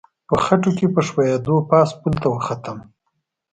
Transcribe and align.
په 0.27 0.35
خټو 0.43 0.71
کې 0.77 0.87
په 0.95 1.01
ښویېدو 1.07 1.55
پاس 1.69 1.89
پل 2.01 2.13
ته 2.21 2.27
وختم. 2.35 2.77